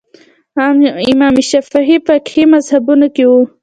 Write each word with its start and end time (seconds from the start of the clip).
امام 1.13 1.35
شافعي 1.49 1.97
فقهي 2.07 2.43
مذهبونو 2.53 3.07
کې 3.15 3.23
وو 3.29 3.41